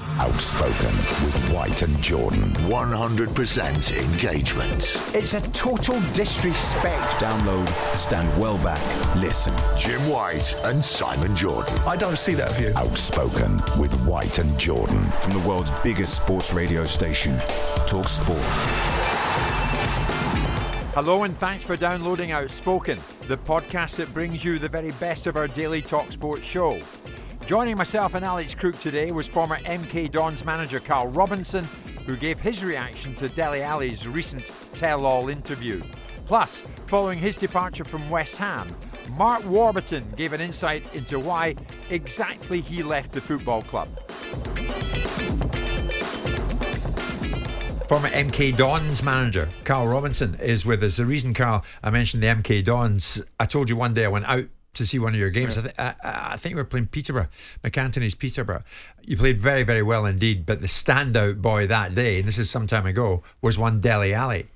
[0.00, 2.42] Outspoken with White and Jordan.
[2.42, 5.14] 100% engagement.
[5.14, 7.10] It's a total disrespect.
[7.14, 8.80] Download, stand well back,
[9.16, 9.52] listen.
[9.76, 11.76] Jim White and Simon Jordan.
[11.86, 12.72] I don't see that view.
[12.76, 15.02] Outspoken with White and Jordan.
[15.20, 17.36] From the world's biggest sports radio station,
[17.88, 18.38] Talk Sport.
[20.94, 25.36] Hello and thanks for downloading Outspoken, the podcast that brings you the very best of
[25.36, 26.78] our daily Talk Sports show.
[27.48, 31.64] Joining myself and Alex Crook today was former MK Dons manager Karl Robinson,
[32.04, 35.82] who gave his reaction to Dele Alli's recent tell all interview.
[36.26, 38.68] Plus, following his departure from West Ham,
[39.16, 41.54] Mark Warburton gave an insight into why
[41.88, 43.88] exactly he left the football club.
[47.88, 50.98] Former MK Dons manager Karl Robinson is with us.
[50.98, 54.28] The reason, Karl, I mentioned the MK Dons, I told you one day I went
[54.28, 55.56] out to see one of your games.
[55.56, 55.72] Right.
[55.78, 57.28] I, th- I, I, think we were playing Peterborough,
[57.62, 58.62] MacAnthony's Peterborough.
[59.02, 62.50] You played very, very well indeed, but the standout boy that day, and this is
[62.50, 64.46] some time ago, was one Dele Alli.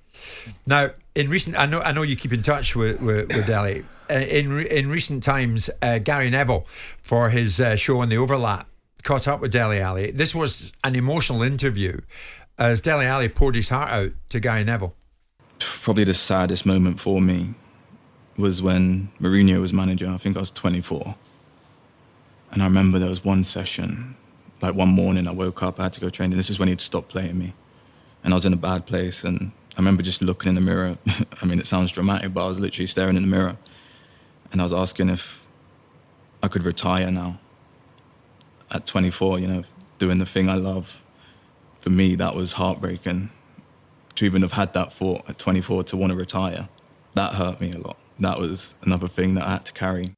[0.66, 3.84] Now, in recent, I know, I know you keep in touch with with, with Dele.
[4.10, 8.66] Uh, in in recent times, uh, Gary Neville, for his uh, show on the Overlap,
[9.02, 10.10] caught up with Dele Alli.
[10.10, 11.98] This was an emotional interview,
[12.58, 14.94] as Dele Alli poured his heart out to Gary Neville.
[15.58, 17.54] Probably the saddest moment for me
[18.36, 20.08] was when Mourinho was manager.
[20.08, 21.14] I think I was 24.
[22.50, 24.16] And I remember there was one session,
[24.60, 26.80] like one morning I woke up, I had to go train, this is when he'd
[26.80, 27.54] stopped playing me.
[28.22, 30.98] And I was in a bad place, and I remember just looking in the mirror.
[31.42, 33.56] I mean, it sounds dramatic, but I was literally staring in the mirror.
[34.52, 35.46] And I was asking if
[36.42, 37.40] I could retire now
[38.70, 39.64] at 24, you know,
[39.98, 41.02] doing the thing I love.
[41.80, 43.30] For me, that was heartbreaking.
[44.16, 46.68] To even have had that thought at 24 to want to retire,
[47.14, 50.14] that hurt me a lot that was another thing that I had to carry.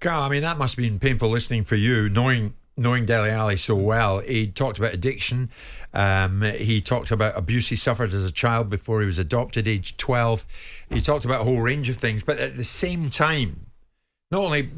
[0.00, 3.56] Karl, I mean, that must have been painful listening for you, knowing knowing Dele Alli
[3.56, 4.20] so well.
[4.20, 5.50] He talked about addiction.
[5.92, 9.96] Um, he talked about abuse he suffered as a child before he was adopted, age
[9.98, 10.46] 12.
[10.88, 12.22] He talked about a whole range of things.
[12.22, 13.66] But at the same time,
[14.30, 14.70] not only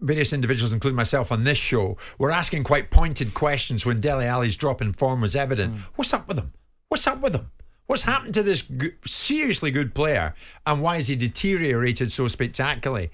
[0.00, 4.56] various individuals, including myself on this show, were asking quite pointed questions when Dele Alli's
[4.56, 5.74] drop in form was evident.
[5.74, 5.90] Mm.
[5.96, 6.52] What's up with him?
[6.88, 7.50] What's up with him?
[7.86, 8.64] What's happened to this
[9.04, 10.34] seriously good player
[10.66, 13.10] and why has he deteriorated so spectacularly?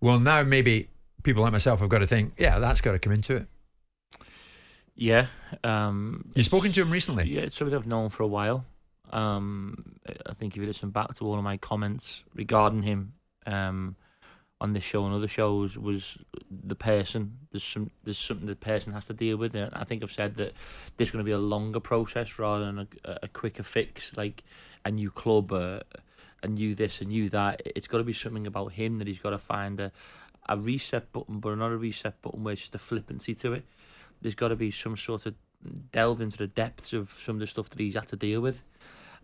[0.00, 0.88] Well, now maybe
[1.22, 3.46] people like myself have got to think, yeah, that's got to come into it.
[4.94, 5.26] Yeah.
[5.62, 7.28] Um, You've spoken to him recently?
[7.28, 8.64] Yeah, it's something I've known for a while.
[9.10, 9.96] Um,
[10.26, 13.14] I think if you listen back to all of my comments regarding him,
[13.46, 13.96] um,
[14.60, 16.18] on this show and other shows was
[16.50, 17.38] the person.
[17.52, 19.54] There's some there's something the person has to deal with.
[19.54, 20.52] And I think I've said that
[20.96, 24.42] there's going to be a longer process rather than a, a quicker fix, like
[24.84, 25.82] a new club, a
[26.46, 27.62] new this, a new that.
[27.64, 29.92] It's got to be something about him that he's got to find a
[30.48, 33.64] a reset button, but not a reset button where it's just a flippancy to it.
[34.22, 35.34] There's got to be some sort of
[35.92, 38.64] delve into the depths of some of the stuff that he's had to deal with.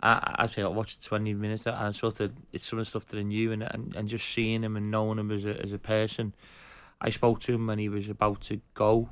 [0.04, 2.90] I, I say I watched 20 minutes and I sort of it's some of the
[2.90, 5.60] stuff that I knew and, and, and just seeing him and knowing him as a,
[5.60, 6.34] as a person.
[7.00, 9.08] I spoke to him when he was about to go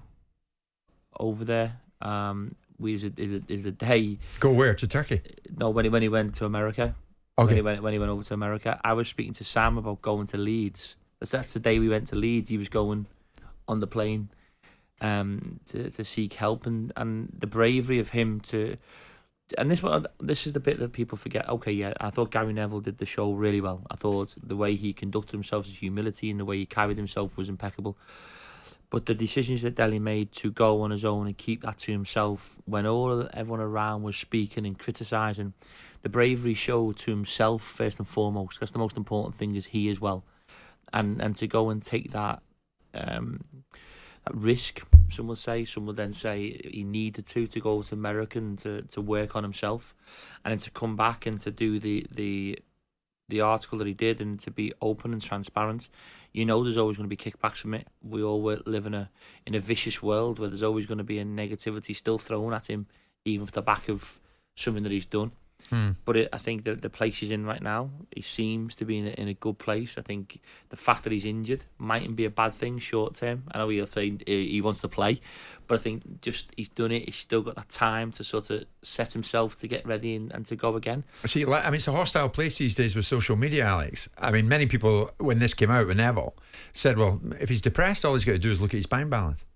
[1.19, 1.81] over there.
[2.03, 4.19] Um, we was is a, is a day.
[4.41, 5.23] Go where to Turkey?
[5.57, 6.95] No, when he when he went to America.
[7.39, 7.47] Okay.
[7.47, 10.03] When he went when he went over to America, I was speaking to Sam about
[10.03, 10.97] going to Leeds.
[11.21, 12.51] That's that's the day we went to Leeds.
[12.51, 13.07] He was going
[13.67, 14.31] on the plane
[15.01, 18.77] um, to to seek help and and the bravery of him to
[19.58, 21.49] and this one, this is the bit that people forget.
[21.49, 23.87] Okay, yeah, I thought Gary Neville did the show really well.
[23.90, 27.37] I thought the way he conducted himself, his humility, and the way he carried himself
[27.37, 27.96] was impeccable.
[28.90, 31.93] But the decisions that Dele made to go on his own and keep that to
[31.93, 35.54] himself, when all everyone around was speaking and criticising,
[36.02, 38.60] the bravery showed to himself first and foremost.
[38.60, 40.25] That's the most important thing is he as well,
[40.93, 42.43] and and to go and take that.
[42.94, 43.44] Um,
[44.26, 44.82] at risk.
[45.12, 48.59] Some will say, some will then say he needed to to go to America and
[48.61, 49.94] to, to work on himself,
[50.44, 52.59] and then to come back and to do the the
[53.29, 55.88] the article that he did and to be open and transparent.
[56.32, 57.87] you know there's always going to be kickbacks from it.
[58.03, 59.11] We all live in a
[59.47, 62.69] in a vicious world where there's always going to be a negativity still thrown at
[62.69, 62.87] him,
[63.25, 64.20] even off the back of
[64.55, 65.32] something that he's done.
[65.70, 65.91] Hmm.
[66.05, 68.99] But it, I think the the place he's in right now, he seems to be
[68.99, 69.97] in a, in a good place.
[69.99, 73.44] I think the fact that he's injured mightn't be a bad thing short term.
[73.53, 75.20] I know he'll say he wants to play,
[75.67, 77.05] but I think just he's done it.
[77.06, 80.44] He's still got that time to sort of set himself to get ready and, and
[80.47, 81.05] to go again.
[81.25, 84.09] See, I mean, it's a hostile place these days with social media, Alex.
[84.19, 86.35] I mean, many people, when this came out with Neville,
[86.73, 89.09] said, well, if he's depressed, all he's got to do is look at his bank
[89.11, 89.47] balance.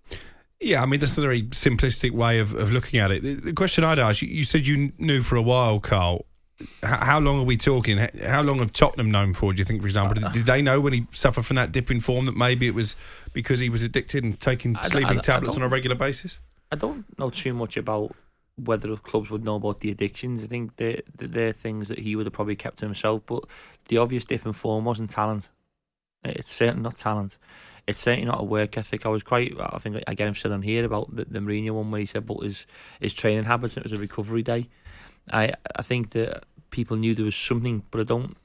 [0.61, 3.23] Yeah, I mean that's a very simplistic way of, of looking at it.
[3.23, 6.25] The, the question I'd ask you, you said you knew for a while, Karl.
[6.61, 7.99] H- how long are we talking?
[8.25, 9.53] How long have Tottenham known for?
[9.53, 11.91] Do you think, for example, did, did they know when he suffered from that dip
[11.91, 12.97] in form that maybe it was
[13.35, 16.41] because he was addicted and taking I sleeping I I tablets on a regular basis?
[16.73, 18.17] I don't know too much about
[18.57, 20.43] whether the clubs would know about the addictions.
[20.43, 23.23] I think they're, they're things that he would have probably kept to himself.
[23.27, 23.45] But
[23.89, 25.51] the obvious dip in form wasn't talent.
[26.25, 27.37] It's certainly not talent.
[27.87, 29.07] It's certainly not a work ethic.
[29.07, 31.39] I was quite, I think again, I get him said on here about the, the
[31.39, 32.67] Mourinho one where he said about his,
[33.01, 34.69] his training habits and it was a recovery day.
[35.31, 38.37] I I think that people knew there was something, but I don't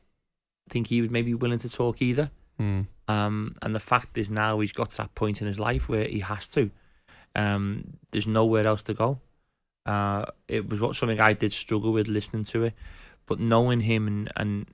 [0.69, 2.31] think he was maybe willing to talk either.
[2.57, 2.81] Hmm.
[3.07, 6.05] Um, and the fact is now he's got to that point in his life where
[6.05, 6.71] he has to.
[7.35, 9.19] Um, there's nowhere else to go.
[9.85, 12.73] Uh, it was what something I did struggle with listening to it,
[13.25, 14.67] but knowing him and, and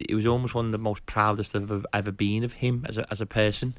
[0.00, 3.06] it was almost one of the most proudest I've ever, been of him as a
[3.10, 3.74] as a person.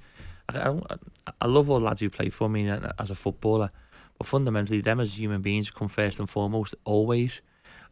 [0.50, 0.96] I, I,
[1.42, 3.72] I love all lads who play for me as a footballer,
[4.18, 7.42] but fundamentally, them as human beings come first and foremost always.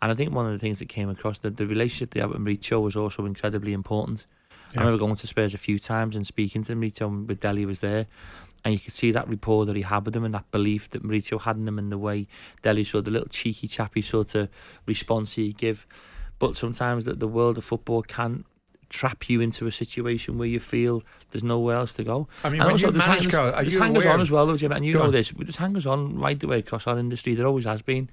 [0.02, 2.30] And I think one of the things that came across that the relationship they had
[2.30, 4.26] with Mauricio was also incredibly important.
[4.75, 7.80] I remember going to Spurs a few times and speaking to Mauricio with Dele was
[7.80, 8.06] there,
[8.64, 11.04] and you could see that rapport that he had with him and that belief that
[11.04, 12.28] Mauricio had in him and the way
[12.62, 14.50] Dele saw the little cheeky chappy sort of
[14.86, 15.88] response he'd give.
[16.39, 18.45] But sometimes that the world of football can
[18.89, 22.27] trap you into a situation where you feel there's nowhere else to go.
[22.44, 24.31] I mean, And when also you there's manage, hangers, Karl, are you hangers on as
[24.31, 25.12] well, though, Jim, and you Go know on.
[25.12, 25.31] this.
[25.38, 27.36] There's hangers on right the way across our industry.
[27.36, 28.09] There always has been.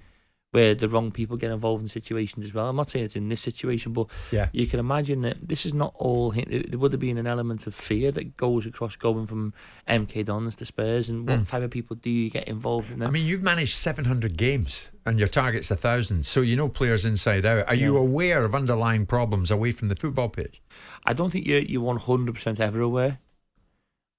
[0.57, 2.69] Where the wrong people get involved in situations as well.
[2.69, 4.49] I'm not saying it's in this situation, but Yeah.
[4.53, 6.31] you can imagine that this is not all.
[6.31, 9.53] There would have been an element of fear that goes across going from
[9.87, 11.45] MK Dons to Spurs, and what hmm.
[11.45, 13.09] type of people do you get involved in that?
[13.09, 17.05] I mean, you've managed 700 games and your target's a 1,000, so you know players
[17.05, 17.69] inside out.
[17.69, 20.63] Are you aware of underlying problems away from the football pitch?
[21.05, 23.19] I don't think you're you're one hundred percent ever aware.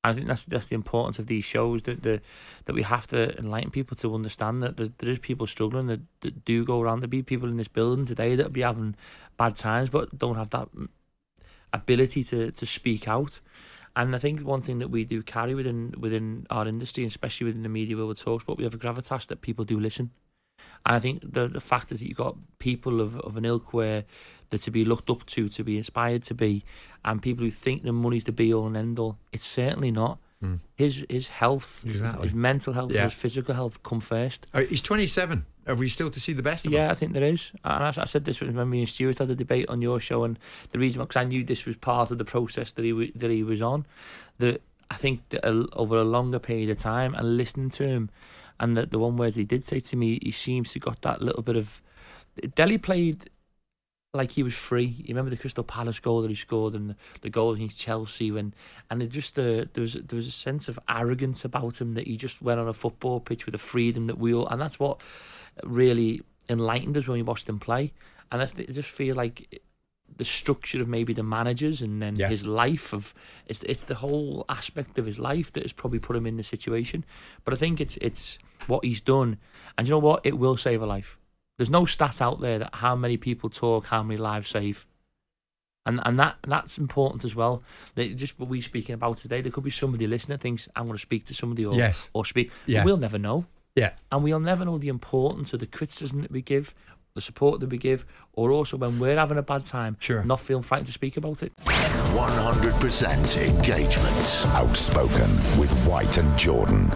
[0.03, 2.21] I think that's that's the importance of these shows that the
[2.65, 6.01] that we have to enlighten people to understand that there, there is people struggling that,
[6.21, 7.01] that do go around.
[7.01, 8.95] There be people in this building today that be having
[9.37, 10.69] bad times, but don't have that
[11.73, 13.39] ability to to speak out.
[13.95, 17.63] And I think one thing that we do carry within within our industry, especially within
[17.63, 20.11] the media where we talk about, we have a gravitas that people do listen.
[20.85, 23.73] And I think the the fact is that you've got people of, of an ilk
[23.73, 24.05] where
[24.49, 26.63] they're to be looked up to, to be inspired to be,
[27.05, 29.17] and people who think the money's the be all and end all.
[29.31, 30.19] It's certainly not.
[30.75, 32.27] His his health, Exactly.
[32.27, 33.05] his mental health, Yeah.
[33.05, 34.45] his physical health come first.
[34.53, 35.45] Uh, He's 27.
[35.65, 36.77] Are we still to see the best of him?
[36.77, 37.51] Yeah, I think there is.
[37.65, 40.23] And I, I said this when me and Stuart had a debate on your show,
[40.23, 40.37] and
[40.71, 43.41] the reason because I knew this was part of the process that he that he
[43.43, 43.87] was on.
[44.37, 44.61] That
[44.91, 48.11] I think that a, over a longer period of time and listening to him,
[48.59, 51.19] and that the one words he did say to me, he seems to got that
[51.21, 51.81] little bit of.
[52.53, 53.27] Dele played
[54.17, 54.95] like he was free.
[54.97, 58.31] You remember the Crystal Palace goal that he scored and the, the goal against Chelsea
[58.31, 58.53] when
[58.89, 62.07] and it just uh, there was there was a sense of arrogance about him that
[62.07, 64.79] he just went on a football pitch with a freedom that we all and that's
[64.79, 64.99] what
[65.63, 67.93] really enlightened us when we watched him play.
[68.31, 69.61] And that's, I just feel like
[70.15, 72.29] the structure of maybe the managers and then Yeah.
[72.29, 73.13] his life of
[73.45, 76.43] it's it's the whole aspect of his life that has probably put him in the
[76.43, 77.03] situation.
[77.43, 79.37] But I think it's it's what he's done,
[79.77, 80.25] and you know what?
[80.25, 81.17] It will save a life.
[81.57, 84.85] There's no stat out there that how many people talk, how many lives save.
[85.85, 87.63] And and that that's important as well.
[87.95, 90.85] That just what we're speaking about today, there could be somebody listening that thinks I'm
[90.85, 92.09] going to speak to somebody or Yes.
[92.13, 92.51] or speak.
[92.65, 92.83] Yeah.
[92.83, 93.45] We'll never know
[93.75, 93.93] Yeah.
[94.11, 96.75] and we'll never know the importance of the criticism that we give,
[97.15, 100.23] the support that we give, or also when we're having a bad time, Sure.
[100.25, 101.53] not feeling frightened to speak about it.
[101.57, 104.45] 100% engagement.
[104.55, 106.91] Outspoken with White and Jordan.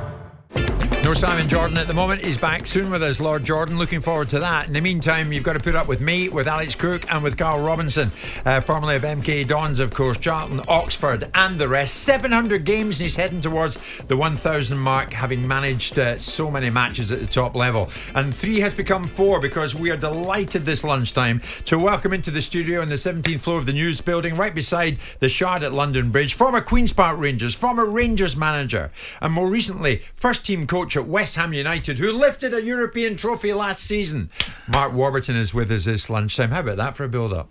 [1.03, 2.24] No Simon Jordan at the moment.
[2.24, 3.79] He's back soon with us, Lord Jordan.
[3.79, 4.67] Looking forward to that.
[4.67, 7.38] In the meantime, you've got to put up with me, with Alex Crook, and with
[7.38, 8.12] Karl Robinson,
[8.46, 12.03] uh, formerly of MK Dons, of course, Charlton, Oxford, and the rest.
[12.03, 17.12] 700 games, and he's heading towards the 1,000 mark, having managed uh, so many matches
[17.12, 17.89] at the top level.
[18.13, 22.43] And three has become four because we are delighted this lunchtime to welcome into the
[22.43, 26.12] studio on the 17th floor of the News Building, right beside the Shard at London
[26.12, 31.08] Bridge, former Queen's Park Rangers, former Rangers manager, and more recently, first team coach at
[31.08, 34.30] West Ham United, who lifted a European trophy last season.
[34.74, 36.52] Mark Warburton is with us this lunchtime.
[36.52, 37.50] How about that for a build up?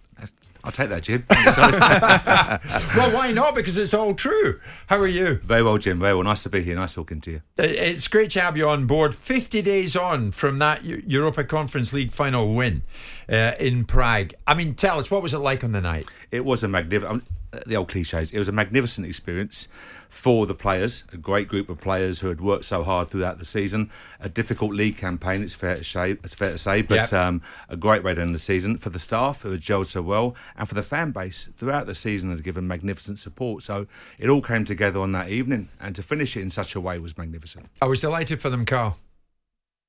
[0.62, 1.24] I'll take that, Jim.
[2.96, 3.54] well, why not?
[3.54, 4.60] Because it's all true.
[4.88, 5.36] How are you?
[5.36, 5.98] Very well, Jim.
[5.98, 6.24] Very well.
[6.24, 6.74] Nice to be here.
[6.74, 7.42] Nice talking to you.
[7.56, 9.14] It's great to have you on board.
[9.14, 12.82] 50 days on from that Europa Conference League final win
[13.28, 14.34] uh, in Prague.
[14.46, 16.06] I mean, tell us, what was it like on the night?
[16.30, 17.24] It was a magnificent,
[17.66, 19.68] the old cliches, it was a magnificent experience
[20.08, 23.44] for the players, a great group of players who had worked so hard throughout the
[23.44, 23.90] season.
[24.18, 27.12] A difficult league campaign, it's fair to say, it's fair to say but yep.
[27.12, 30.02] um, a great way to end the season for the staff who had gelled so
[30.02, 33.62] well, and for the fan base throughout the season had given magnificent support.
[33.62, 33.86] So
[34.18, 36.98] it all came together on that evening, and to finish it in such a way
[36.98, 37.66] was magnificent.
[37.80, 38.96] I was delighted for them, Karl.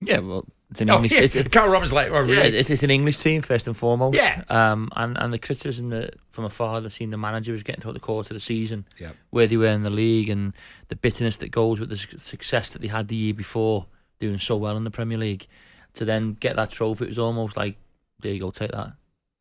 [0.01, 1.11] Yeah, well, it's an oh, English.
[1.11, 1.21] Yeah.
[1.41, 2.35] It's, Karl Robbins like, oh, really?
[2.35, 4.17] yeah, it's, it's, an English team first and foremost.
[4.17, 4.43] Yeah.
[4.49, 7.93] Um, and and the criticism that from afar, that seen the manager was getting throughout
[7.93, 9.11] the course of the season, yeah.
[9.29, 10.53] where they were in the league, and
[10.87, 13.85] the bitterness that goes with the success that they had the year before,
[14.19, 15.47] doing so well in the Premier League,
[15.93, 17.77] to then get that trophy, it was almost like,
[18.19, 18.93] there you go, take that.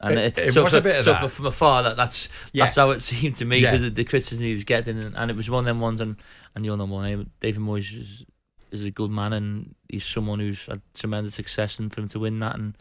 [0.03, 1.31] And it, it so was a bit of so that.
[1.31, 2.65] From afar, that, that's Yeah.
[2.65, 5.31] that's how it seemed to me because of the criticism he was getting, and, and
[5.31, 6.01] it was one of them ones.
[6.01, 6.17] And
[6.55, 8.25] and you'll know my name, David Moyes
[8.71, 12.09] is, is a good man, and he's someone who's had tremendous success, and for him
[12.09, 12.75] to win that, and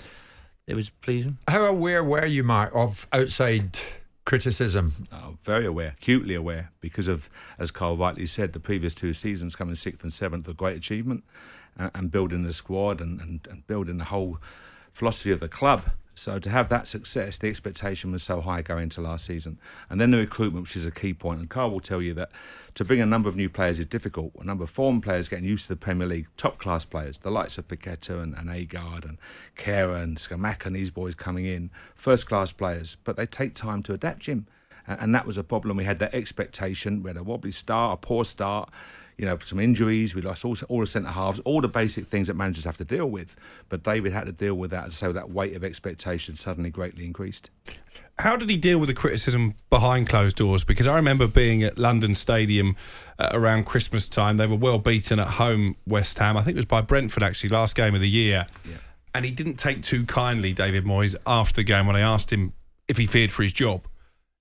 [0.67, 1.37] it was pleasing.
[1.47, 3.79] How aware were you, Mark, of outside
[4.25, 4.91] criticism?
[5.11, 9.55] Oh, very aware, acutely aware, because of, as Karl rightly said, the previous two seasons
[9.55, 11.23] coming sixth and seventh, a great achievement,
[11.79, 14.37] uh, and building the squad and, and, and building the whole
[14.93, 15.91] philosophy of the club.
[16.19, 19.57] So to have that success, the expectation was so high going into last season.
[19.89, 21.39] And then the recruitment, which is a key point.
[21.39, 22.29] And Karl will tell you that
[22.75, 24.33] to bring a number of new players is difficult.
[24.37, 27.31] A number of foreign players getting used to the Premier League, top class players, the
[27.31, 29.17] likes of Paqueta and, and Aguerd and
[29.55, 32.97] Kehrer and Scamacca and these boys coming in, first class players.
[33.05, 34.45] But they take time to adapt, Jim.
[34.89, 35.77] Uh, and that was a problem.
[35.77, 37.01] We had that expectation.
[37.01, 38.69] We had a wobbly start, a poor start
[39.19, 40.15] you know, some injuries.
[40.15, 42.85] We lost all, all the centre halves, all the basic things that managers have to
[42.85, 43.35] deal with.
[43.67, 46.69] But David had to deal with that, as I say, that weight of expectation suddenly
[46.69, 47.49] greatly increased.
[48.17, 50.63] How did he deal with the criticism behind closed doors?
[50.63, 52.77] Because I remember being at London Stadium
[53.19, 54.37] uh, around Christmas time.
[54.37, 56.37] They were well beaten at home, West Ham.
[56.37, 58.47] I think it was by Brentford, actually, last game of the year.
[58.65, 58.77] Yeah.
[59.13, 62.53] And he didn't take too kindly, David Moyes, after the game when I asked him
[62.87, 63.85] if he feared for his job.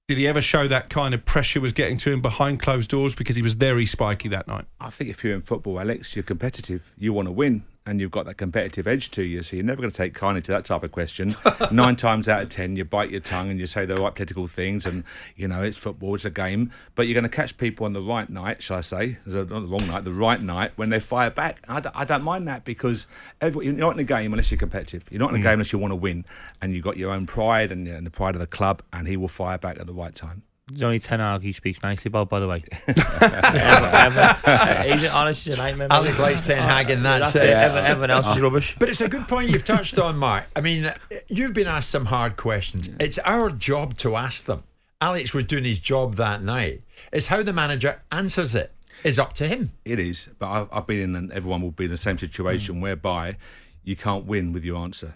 [0.09, 3.15] Did he ever show that kind of pressure was getting to him behind closed doors
[3.15, 4.65] because he was very spiky that night?
[4.81, 6.95] I think if you're in football, Alex, you're competitive.
[6.97, 9.43] You want to win, and you've got that competitive edge to you.
[9.43, 11.35] So you're never going to take kindly to that type of question.
[11.73, 14.47] Nine times out of ten, you bite your tongue and you say the right political
[14.47, 15.05] things, and
[15.37, 16.71] you know it's football, it's a game.
[16.95, 19.17] But you're going to catch people on the right night, shall I say?
[19.25, 21.65] Not the wrong night, the right night when they fire back.
[21.67, 23.07] I don't, I don't mind that because
[23.41, 25.07] every, you're not in a game unless you're competitive.
[25.11, 25.45] You're not in a mm.
[25.45, 26.27] game unless you want to win,
[26.61, 29.17] and you've got your own pride and, and the pride of the club, and he
[29.17, 30.43] will fire back at the right time.
[30.71, 32.63] There's only Ten Hag he speaks nicely about, by the way.
[32.89, 35.89] ever, ever, uh, he's honest as a nightmare.
[35.91, 37.49] Alex likes Ten Hag, and that's, That's it.
[37.51, 37.53] it.
[37.57, 38.77] Everyone, everyone else is rubbish.
[38.79, 40.45] But it's a good point you've touched on, Mark.
[40.55, 40.91] I mean,
[41.29, 42.91] you've been asked some hard questions.
[43.01, 44.63] It's our job to ask them.
[45.01, 46.83] Alex was doing his job that night.
[47.13, 48.73] It's how the manager answers it
[49.05, 49.71] is up to him.
[49.85, 52.77] It is, but I've, I've been in, and everyone will be in the same situation
[52.77, 52.81] Mm.
[52.83, 53.37] whereby
[53.85, 55.15] you can't win with your answer.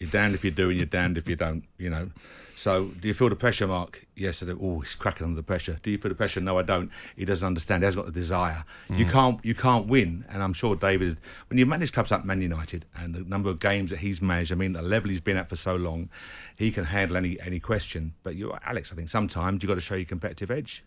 [0.00, 1.64] You're damned if you do, and you're damned if you don't.
[1.78, 2.10] You know.
[2.56, 4.04] So, do you feel the pressure, Mark?
[4.14, 4.42] Yes.
[4.42, 4.58] I do.
[4.60, 5.78] Oh, he's cracking under the pressure.
[5.82, 6.40] Do you feel the pressure?
[6.40, 6.90] No, I don't.
[7.16, 7.82] He doesn't understand.
[7.82, 8.64] He hasn't got the desire.
[8.88, 9.10] You mm.
[9.10, 9.44] can't.
[9.44, 10.24] You can't win.
[10.28, 11.18] And I'm sure David,
[11.48, 14.52] when you manage clubs like Man United and the number of games that he's managed,
[14.52, 16.08] I mean, the level he's been at for so long,
[16.56, 18.14] he can handle any any question.
[18.22, 20.84] But you, Alex, I think sometimes you have got to show your competitive edge.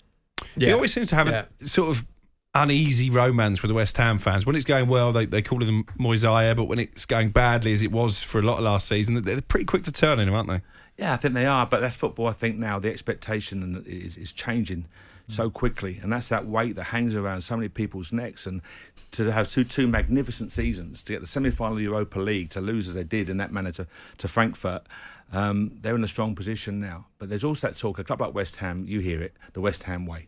[0.57, 1.45] He always seems to have Yeah.
[1.61, 2.05] a sort of
[2.53, 4.45] uneasy romance with the West Ham fans.
[4.45, 7.81] When it's going well, they, they call him Moyesiah, but when it's going badly, as
[7.81, 10.33] it was for a lot of last season, they're pretty quick to turn on him,
[10.33, 10.61] aren't they?
[10.97, 12.27] Yeah, I think they are, but that's football.
[12.27, 14.85] I think now the expectation is, is changing
[15.27, 18.47] so quickly, and that's that weight that hangs around so many people's necks.
[18.47, 18.61] And
[19.11, 22.95] to have two two magnificent seasons, to get the semi-final Europa League, to lose as
[22.95, 23.87] they did in that manner to,
[24.19, 24.83] to Frankfurt,
[25.33, 27.05] um, they're in a strong position now.
[27.19, 27.99] But there's also that talk.
[27.99, 30.27] A club like West Ham, you hear it, the West Ham way.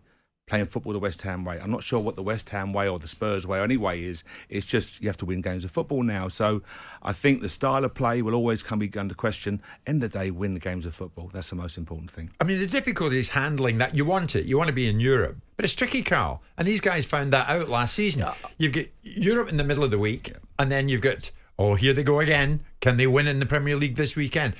[0.50, 1.60] Playing football the West Ham way.
[1.62, 4.04] I'm not sure what the West Ham way or the Spurs way or any way
[4.04, 4.24] is.
[4.50, 6.28] It's just you have to win games of football now.
[6.28, 6.64] So
[7.04, 9.62] I think the style of play will always come be under question.
[9.86, 11.30] End of the day, win the games of football.
[11.32, 12.32] That's the most important thing.
[12.42, 13.96] I mean, the difficulty is handling that.
[13.96, 14.46] You want it.
[14.46, 15.38] You want to be in Europe.
[15.56, 16.42] But it's tricky, Karl.
[16.58, 18.26] And these guys found that out last season.
[18.58, 21.30] You've got Europe in the middle of the week, and then you've got,
[21.60, 22.62] oh, here they go again.
[22.82, 24.56] Can they win in the Premier League this weekend?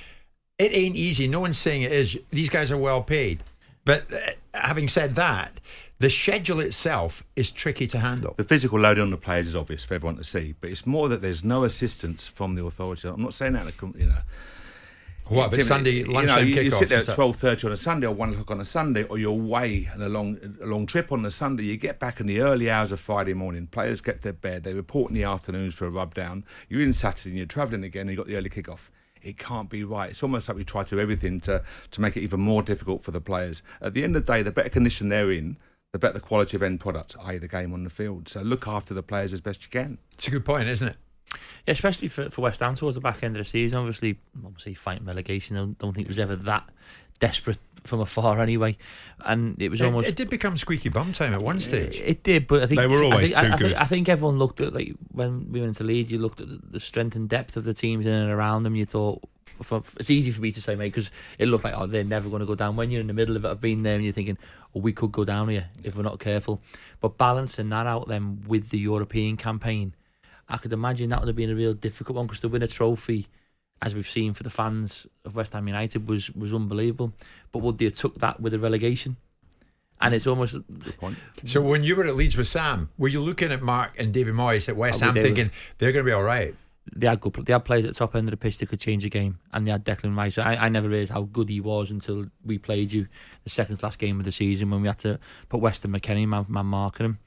[0.58, 1.26] It ain't easy.
[1.26, 2.18] No one's saying it is.
[2.30, 3.42] These guys are well paid.
[3.84, 4.18] But uh,
[4.54, 5.60] having said that,
[5.98, 8.34] the schedule itself is tricky to handle.
[8.36, 11.08] The physical load on the players is obvious for everyone to see, but it's more
[11.08, 13.08] that there's no assistance from the authority.
[13.08, 14.18] I'm not saying that, in a you know.
[15.28, 17.76] What, but Sunday you know, lunchtime you, you sit there at twelve thirty on a
[17.76, 20.86] Sunday or one o'clock on a Sunday, or you're away on a long, a long
[20.86, 21.64] trip on the Sunday.
[21.64, 23.68] You get back in the early hours of Friday morning.
[23.68, 24.64] Players get to bed.
[24.64, 26.44] They report in the afternoons for a rub down.
[26.68, 28.02] You're in Saturday and you're travelling again.
[28.02, 28.88] and You got the early kickoff.
[29.22, 30.10] It can't be right.
[30.10, 33.02] It's almost like we try to do everything to, to make it even more difficult
[33.02, 33.62] for the players.
[33.80, 35.56] At the end of the day, the better condition they're in,
[35.92, 38.28] the better the quality of end product, i.e., the game on the field.
[38.28, 39.98] So look after the players as best you can.
[40.14, 40.96] It's a good point, isn't it?
[41.66, 43.78] Yeah, especially for, for West Ham towards the back end of the season.
[43.78, 45.56] Obviously, obviously fighting relegation.
[45.56, 46.68] I don't, don't think it was ever that
[47.20, 48.76] desperate from afar anyway.
[49.24, 52.00] And it was It, almost it did become squeaky bum time at one stage.
[52.00, 53.74] It did, but I think They were always I think, too I, I think, good.
[53.74, 56.60] I think everyone looked at like when we went into Leeds, you looked at the-
[56.72, 58.74] the strength and depth of the teams in and around them.
[58.74, 59.22] You thought
[59.98, 62.40] it's easy for me to say, mate, because it looked like oh they're never going
[62.40, 62.76] to go down.
[62.76, 64.38] When you're in the middle of it, I've been there, and you're thinking,
[64.74, 66.62] oh, we could go down here if we're not careful.
[67.00, 69.94] But balancing that out then with the European campaign,
[70.48, 72.66] I could imagine that would have been a real difficult one because to win a
[72.66, 73.28] trophy.
[73.82, 77.14] As we've seen for the fans of West Ham United was was unbelievable,
[77.50, 79.16] but would they have took that with a relegation?
[80.02, 80.56] And it's almost
[81.44, 84.34] So when you were at Leeds with Sam, were you looking at Mark and David
[84.34, 85.22] Moyes at West Ham did.
[85.22, 86.54] thinking they're going to be all right?
[86.94, 88.80] they had good, they had players at the top end of the pitch that could
[88.80, 90.38] change the game, and they had Declan Rice.
[90.38, 93.06] I, I never realised how good he was until we played you
[93.44, 95.18] the second to last game of the season when we had to
[95.48, 97.18] put Weston McKennie man, man marking him.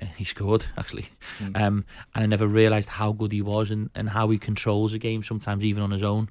[0.00, 1.06] Uh, he scored actually,
[1.54, 4.98] um, and I never realised how good he was and, and how he controls a
[4.98, 6.28] game sometimes even on his own.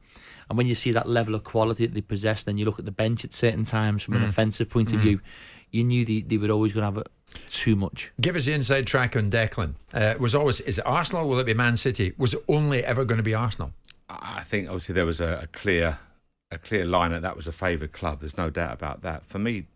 [0.50, 2.86] And when you see that level of quality that they possess, then you look at
[2.86, 4.30] the bench at certain times from an Mm.
[4.30, 5.04] offensive point of Mm.
[5.04, 5.22] view.
[5.72, 7.08] You knew they, they were always going to have it
[7.52, 8.12] too much.
[8.20, 9.76] Give us the inside track on Declan.
[9.94, 11.30] Uh, was always is it Arsenal?
[11.30, 12.14] Will it be Man City?
[12.18, 13.74] Was it only ever going to be Arsenal?
[14.10, 16.00] I think obviously there was a, a clear
[16.52, 18.22] a clear line that that was a favoured club.
[18.22, 19.24] There's no doubt about that.
[19.28, 19.68] For me,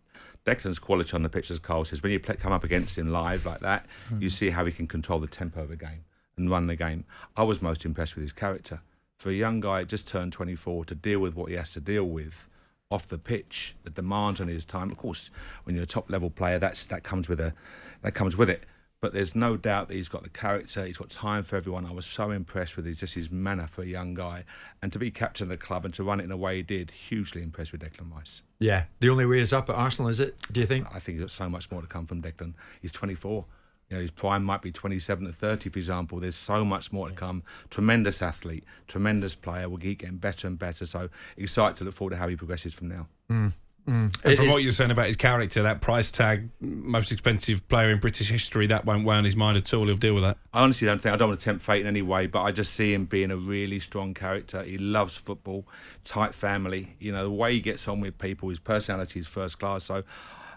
[0.44, 3.10] Declan's quality on the pitch, as Karl says, when you play, come up against him
[3.10, 4.20] live like that, hmm.
[4.20, 6.04] you see how he can control the tempo of a game
[6.36, 7.04] and run the game.
[7.36, 8.80] I was most impressed with his character.
[9.16, 12.04] For a young guy just turned 24 to deal with what he has to deal
[12.04, 12.48] with
[12.90, 14.90] off the pitch, the demands on his time.
[14.90, 15.30] Of course,
[15.64, 17.54] when you're a top level player, that's that comes with a
[18.02, 18.64] that comes with it.
[19.04, 20.86] But there's no doubt that he's got the character.
[20.86, 21.84] He's got time for everyone.
[21.84, 24.44] I was so impressed with his just his manner for a young guy,
[24.80, 26.62] and to be captain of the club and to run it in a way he
[26.62, 26.90] did.
[26.90, 28.42] Hugely impressed with Declan Rice.
[28.60, 30.36] Yeah, the only way is up at Arsenal, is it?
[30.50, 30.86] Do you think?
[30.86, 32.54] I think he's got so much more to come from Declan.
[32.80, 33.44] He's 24.
[33.90, 36.18] You know, his prime might be 27 to 30, for example.
[36.18, 37.42] There's so much more to come.
[37.68, 39.68] Tremendous athlete, tremendous player.
[39.68, 40.86] Will keep getting better and better.
[40.86, 43.08] So excited to look forward to how he progresses from now.
[43.30, 43.52] Mm.
[43.88, 44.16] Mm.
[44.24, 48.00] And from what you're saying about his character, that price tag, most expensive player in
[48.00, 49.86] British history, that won't weigh on his mind at all.
[49.86, 50.38] He'll deal with that.
[50.54, 52.52] I honestly don't think I don't want to tempt fate in any way, but I
[52.52, 54.62] just see him being a really strong character.
[54.62, 55.66] He loves football,
[56.02, 56.96] tight family.
[56.98, 59.84] You know the way he gets on with people, his personality is first class.
[59.84, 60.02] So I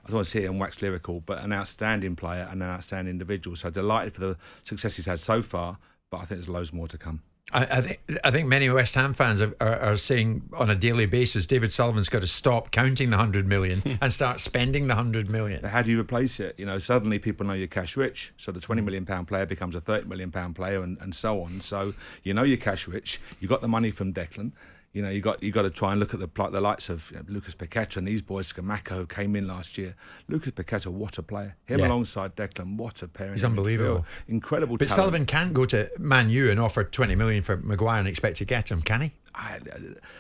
[0.08, 3.58] don't want to see him wax lyrical, but an outstanding player and an outstanding individual.
[3.58, 6.88] So delighted for the success he's had so far, but I think there's loads more
[6.88, 7.24] to come.
[7.54, 10.76] I, I think I think many West Ham fans are, are, are saying on a
[10.76, 13.94] daily basis, David Sullivan's got to stop counting the hundred million hmm.
[14.02, 15.64] and start spending the hundred million.
[15.64, 16.60] How do you replace it?
[16.60, 18.34] You know, suddenly people know you're cash rich.
[18.36, 21.42] So the 20 million pound player becomes a 30 million pound player, and, and so
[21.42, 21.62] on.
[21.62, 23.22] So you know you're cash rich.
[23.40, 24.52] You got the money from Declan.
[24.94, 27.12] You know, you got you got to try and look at the the likes of
[27.12, 29.96] you know, Lucas Paqueta and these boys, Scamacca, who came in last year.
[30.28, 31.56] Lucas Paqueta, what a player!
[31.66, 31.88] Him Yeah.
[31.88, 33.34] alongside Declan, what a pairing!
[33.34, 34.06] He's unbelievable.
[34.28, 34.78] incredible.
[34.78, 34.96] But talent.
[34.98, 38.46] Sullivan can't go to Man U and offer twenty million for Maguire and expect to
[38.46, 39.14] get him, can he?
[39.38, 39.80] I, uh,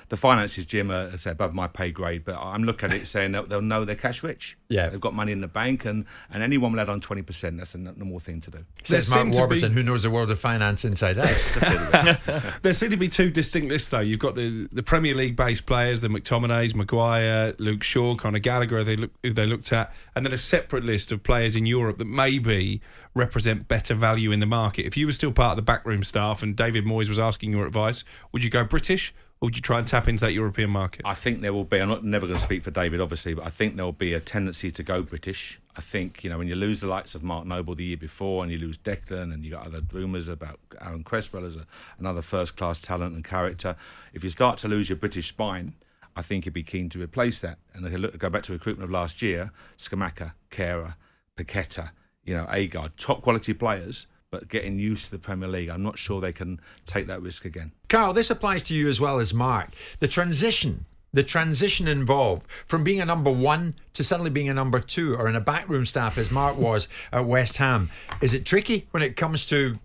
[0.10, 3.32] the finances, Jim, are say, above my pay grade, but I'm looking at it saying
[3.32, 4.58] that they'll know they're cash rich.
[4.70, 4.90] Yeah.
[4.90, 7.58] They've got money in the bank, and, and anyone will add on 20%.
[7.58, 8.66] That's a normal thing to do.
[8.84, 11.28] Says Mark Warburton, be- who knows the world of finance inside out.
[12.62, 14.00] there seem to be two distinct lists, though.
[14.00, 18.84] You've got the, the Premier League based players, the McTominays, Maguire, Luke Shaw, Conor Gallagher,
[18.84, 21.98] they look, who they looked at, and then a separate list of players in Europe
[21.98, 22.82] that maybe
[23.18, 24.86] represent better value in the market.
[24.86, 27.66] If you were still part of the backroom staff and David Moyes was asking your
[27.66, 31.02] advice, would you go British or would you try and tap into that European market?
[31.06, 31.80] I think there will be.
[31.80, 34.14] I'm not never going to speak for David, obviously, but I think there will be
[34.14, 35.60] a tendency to go British.
[35.76, 38.44] I think you know when you lose the likes of Mark Noble the year before,
[38.44, 41.68] and you lose Declan, and you got other rumours about Aaron Cresswell as a,
[42.00, 43.76] another first-class talent and character.
[44.12, 45.76] If you start to lose your British spine,
[46.16, 47.60] I think he'd be keen to replace that.
[47.76, 50.96] And you look, go back to recruitment of last year: Scamacca, Kehrer,
[51.38, 51.92] Paqueta,
[52.28, 55.70] you know, Aguerd, top quality players, but getting used to the Premier League.
[55.70, 57.72] I'm not sure they can take that risk again.
[57.90, 59.70] Karl, this applies to you as well as Mark.
[60.00, 64.80] The transition, the transition involved from being a number one to suddenly being a number
[64.82, 67.90] two or in a backroom staff as Mark was at West Ham.
[68.22, 69.80] Is it tricky when it comes to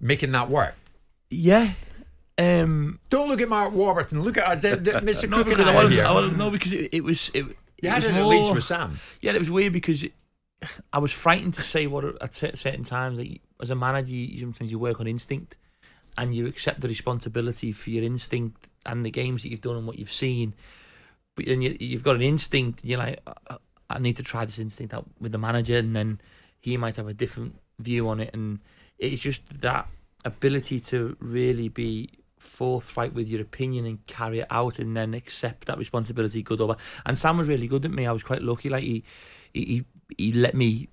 [0.00, 0.74] making that work?
[1.30, 1.72] Yeah.
[2.38, 4.22] Um, Don't look at Mark Warburton.
[4.22, 5.28] Look at us, Mr.
[5.28, 6.04] no, Cook and because I I wasn't, here.
[6.06, 7.30] I wasn't, no, because it, it was.
[7.34, 8.98] It, You it had was it at more- Leeds with Sam.
[9.20, 10.12] Yeah, it was weird because it,
[10.92, 13.18] I was frightened to say what at certain times.
[13.18, 15.56] Like, as a manager, you, sometimes you work on instinct,
[16.16, 19.86] and you accept the responsibility for your instinct and the games that you've done and
[19.86, 20.54] what you've seen.
[21.34, 22.82] But then you, you've got an instinct.
[22.82, 23.58] And you're like, "Uh,
[23.90, 26.20] I need to try this instinct out with the manager, and then
[26.60, 28.30] he might have a different view on it.
[28.32, 28.60] And
[28.98, 29.88] it's just that
[30.24, 35.66] ability to really be forthright with your opinion and carry it out, and then accept
[35.66, 36.78] that responsibility, good or bad.
[37.04, 38.06] And Sam was really good at me.
[38.06, 38.68] I was quite lucky.
[38.68, 39.04] Like he,
[39.52, 39.84] he,
[40.18, 40.88] he, let me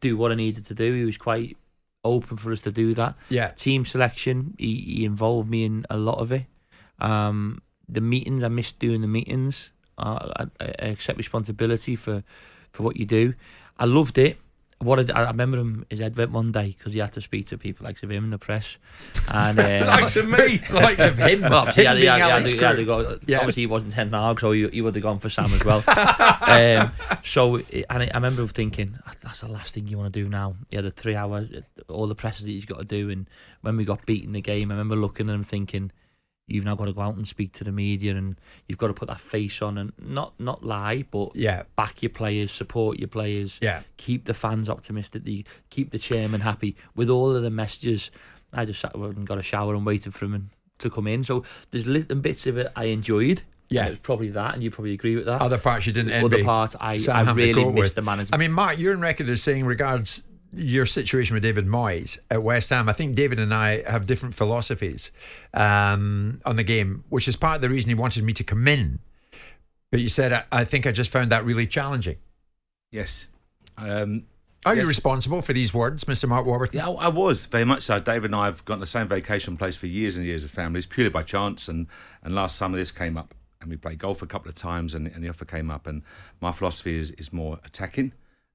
[0.00, 0.92] do what I needed to do.
[0.94, 1.56] He was quite
[2.04, 3.14] open for us to do that.
[3.28, 3.48] Yeah.
[3.48, 6.46] Team selection, he, he involved me in a lot of it.
[6.98, 9.70] Um, the meetings, I missed doing the meetings.
[9.96, 12.22] Uh, I, I accept responsibility for,
[12.72, 13.34] for what you do.
[13.78, 14.38] I loved it.
[14.80, 17.58] What I, I remember him his advent one day because he had to speak to
[17.58, 18.78] people like of him in the press,
[19.32, 20.60] and um, Likes of me.
[20.72, 21.40] Likes of him.
[21.40, 22.86] well, obviously, Him he had, he had, he had, to- he had to Kirk.
[22.86, 23.18] go.
[23.26, 23.38] Yeah.
[23.38, 25.82] Obviously, he wasn't ten Hag, so he, he would have gone for Sam as well.
[26.42, 26.92] um,
[27.24, 30.28] so, and I, I remember thinking, "Ah, that's the last thing you want to do
[30.28, 30.54] now.
[30.70, 31.48] He had a three hours,
[31.88, 33.10] all the presses that he's got to do.
[33.10, 33.26] And
[33.62, 35.90] when we got beaten the game, I remember looking at him thinking,
[36.48, 38.94] you've now got to go out and speak to the media and you've got to
[38.94, 41.62] put that face on and not not lie, but Yeah.
[41.76, 43.82] back your players, support your players, Yeah.
[43.96, 46.74] keep the fans optimistic, the- keep the chairman happy.
[46.96, 48.10] With all of the messages,
[48.52, 51.22] I just sat and got a shower and waited for him to come in.
[51.24, 53.42] So there's little bits of it I enjoyed.
[53.70, 53.86] Yeah.
[53.86, 55.42] It was probably that, and you probably agree with that.
[55.42, 56.36] Other parts you didn't envy.
[56.36, 57.94] Other part I, Sam I really missed with.
[57.96, 58.34] the management.
[58.34, 62.42] I mean, Mark, you're in record as saying regards your situation with David Moyes at
[62.42, 62.88] West Ham.
[62.88, 65.12] I think David and I have different philosophies
[65.54, 68.66] um, on the game, which is part of the reason he wanted me to come
[68.66, 69.00] in.
[69.90, 72.16] But you said, I, I think I just found that really challenging.
[72.90, 73.26] Yes.
[73.76, 74.24] Um,
[74.66, 76.28] Are you responsible for these words, Mr.
[76.28, 76.78] Mark Warburton?
[76.78, 78.00] Yeah, I I was very much so.
[78.00, 80.50] David and I have gone to the same vacation place for years and years of
[80.50, 81.68] families, purely by chance.
[81.68, 81.86] And,
[82.22, 85.06] and last summer this came up, and we played golf a couple of times, and,
[85.06, 85.86] and the offer came up.
[85.86, 86.02] And
[86.40, 88.12] my philosophy is is more attacking.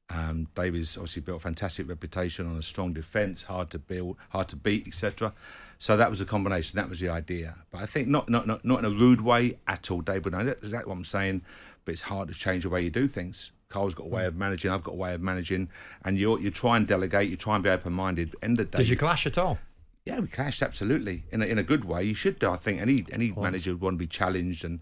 [0.09, 4.47] Um, David's obviously built a fantastic reputation on a strong defence, hard to build, hard
[4.49, 5.33] to beat, etc.
[5.79, 6.77] So that was a combination.
[6.77, 7.55] That was the idea.
[7.71, 10.01] But I think not not not, not in a rude way at all.
[10.01, 11.41] David, I know exactly what I'm saying.
[11.85, 13.51] But it's hard to change the way you do things.
[13.67, 14.71] Karl's got a way of managing.
[14.71, 15.69] I've got a way of managing,
[16.05, 17.29] and you you try and delegate.
[17.29, 18.35] You try and be open minded.
[18.41, 19.57] End of the day, Did you clash at all?
[20.05, 22.03] yeah, we clashed absolutely in a, in a good way.
[22.03, 22.49] You should do.
[22.51, 24.79] I think any any manager would want to be challenged, and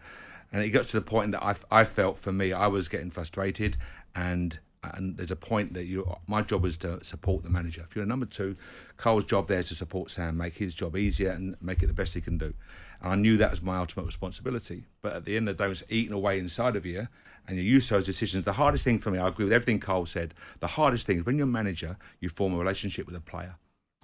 [0.52, 3.10] and it got to the point that I, I felt for me I was getting
[3.10, 3.78] frustrated,
[4.14, 7.84] and and there's a point that you my job is to support the manager.
[7.88, 8.56] If you're a number two,
[8.98, 11.94] Karl's job there is to support Sam, make his job easier, and make it the
[11.94, 12.54] best he can do.
[13.02, 14.86] And I knew that was my ultimate responsibility.
[15.02, 17.08] But at the end of the day, it's eating away inside of you,
[17.48, 18.46] and you use those decisions.
[18.46, 20.34] The hardest thing for me, I agree with everything Karl said.
[20.60, 23.56] The hardest thing is when you're a manager, you form a relationship with a player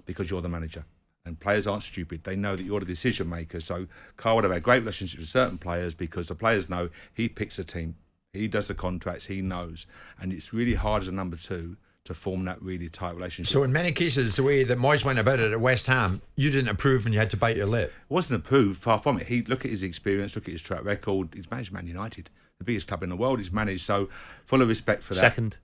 [0.06, 0.84] because you're the manager.
[1.26, 2.24] And players aren't stupid.
[2.24, 3.60] They know that you're the decision maker.
[3.60, 3.86] So
[4.16, 7.58] Carl would have had great relationships with certain players because the players know he picks
[7.58, 7.96] a team.
[8.38, 9.86] He does the contracts, he knows.
[10.20, 13.52] And it's really hard as a number two to form that really tight relationship.
[13.52, 16.50] So, in many cases, the way that Moyes went about it at West Ham, you
[16.50, 17.90] didn't approve and you had to bite your lip.
[17.90, 19.26] It wasn't approved, far from it.
[19.26, 21.28] He look at his experience, look at his track record.
[21.34, 23.38] He's managed Man United, the biggest club in the world.
[23.38, 24.08] He's managed, so
[24.46, 25.20] full of respect for that.
[25.20, 25.56] Second.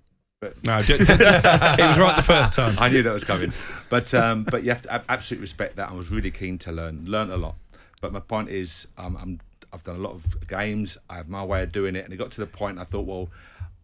[0.62, 2.74] No, d- d- d- it was right the first time.
[2.78, 3.50] I knew that was coming,
[3.88, 5.88] but um, but you have to ab- absolutely respect that.
[5.88, 7.54] I was really keen to learn, learn a lot.
[8.02, 9.40] But my point is, um, I'm
[9.74, 10.96] I've done a lot of games.
[11.10, 13.06] I have my way of doing it, and it got to the point I thought,
[13.06, 13.28] well,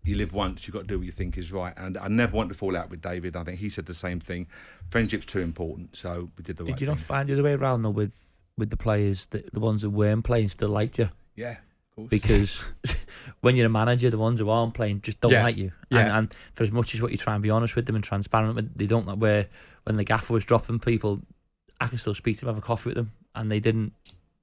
[0.05, 1.75] you live once, you've got to do what you think is right.
[1.77, 3.37] And I never want to fall out with David.
[3.37, 4.47] I think he said the same thing.
[4.89, 6.95] Friendship's too important, so we did the Did right you thing.
[6.95, 9.91] not find the other way around though with with the players, the, the ones that
[9.91, 11.09] weren't playing still liked you?
[11.35, 12.09] Yeah, of course.
[12.09, 12.63] Because
[13.41, 15.45] when you're a manager, the ones who aren't playing just don't Yeah.
[15.45, 15.73] like you.
[15.91, 15.99] Yeah.
[16.01, 18.05] And, and for as much as what you try and be honest with them and
[18.05, 19.47] transparent, with, they don't like where
[19.85, 21.21] when the gaffer was dropping people,
[21.81, 23.93] I can still speak to them, have a coffee with them, and they didn't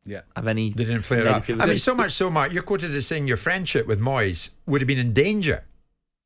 [0.08, 0.22] yeah.
[0.36, 0.72] have any.
[0.72, 1.44] They didn't flare up.
[1.50, 4.82] I mean, so much so, Mark, you're quoted as saying your friendship with Moyes would
[4.82, 5.64] have been in danger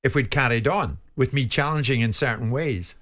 [0.03, 2.95] if we'd carried on with me challenging in certain ways.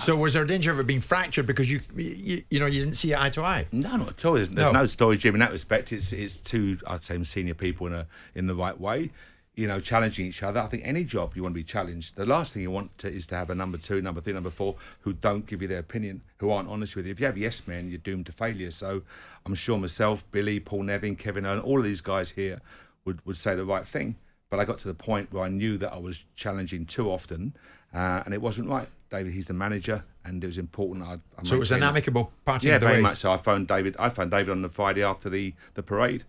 [0.00, 2.82] So was there a danger of it being fractured because you, you, you know, you
[2.84, 3.66] didn't see eye to eye?
[3.72, 4.34] No, not at all.
[4.34, 4.80] There's, there's No.
[4.80, 4.86] no.
[4.86, 5.34] story, Jim.
[5.34, 8.80] In that respect, it's it's two, I'd say, senior people in a in the right
[8.80, 9.10] way.
[9.54, 10.60] You know, challenging each other.
[10.60, 12.16] I think any job you want to be challenged.
[12.16, 14.48] The last thing you want to, is to have a number two, number three, number
[14.48, 17.12] four who don't give you their opinion, who aren't honest with you.
[17.12, 18.70] If you have yes men, you're doomed to failure.
[18.70, 19.02] So
[19.44, 22.60] I'm sure myself, Billy, Paul Nevin, Kevin Owen, all of these guys here
[23.04, 24.16] would would say the right thing.
[24.48, 27.54] But I got to the point where I knew that I was challenging too often,
[27.94, 28.88] uh, and it wasn't right.
[29.10, 31.04] David, he's the manager, and it was important.
[31.06, 33.10] I, I So it was an amicable parting Yeah, of the very ways.
[33.10, 33.32] much so.
[33.32, 33.96] I phoned David.
[33.98, 36.24] I phoned David on the Friday after the, the parade,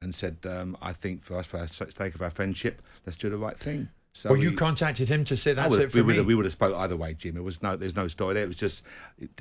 [0.00, 3.30] and said, um, "I think for us, for the sake of our friendship, let's do
[3.30, 5.98] the right thing." So well, you we- contacted him to say that's would- it for
[5.98, 6.16] we would, me.
[6.18, 7.36] have- we would have spoke either way, Jim.
[7.36, 8.44] It was no, there's no story there.
[8.44, 8.82] It was just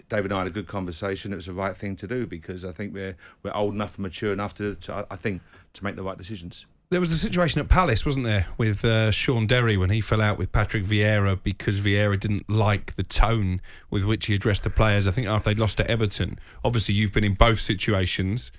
[0.09, 1.31] David and I had a good conversation.
[1.31, 4.03] It was the right thing to do because I think we're we're old enough and
[4.03, 5.41] mature enough to, to I think,
[5.73, 6.65] to make the right decisions.
[6.89, 10.21] There was a situation at Palace, wasn't there, with uh, Shaun Derry when he fell
[10.21, 14.69] out with Patrick Vieira because Vieira didn't like the tone with which he addressed the
[14.69, 15.05] players.
[15.05, 16.39] I think after they'd lost to Everton.
[16.63, 18.53] Obviously, you've been in both situations.